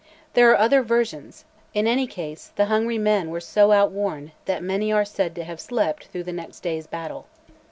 [0.33, 1.45] There are other versions:
[1.75, 5.61] in any case the hungry men were so outworn that many are said to have
[5.61, 7.27] slept through next day's battle.